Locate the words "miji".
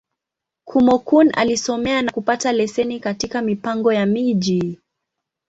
4.05-4.79